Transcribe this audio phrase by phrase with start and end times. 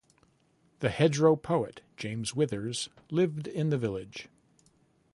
[0.79, 4.29] The 'Hedgerow poet' James Withers lived in the village.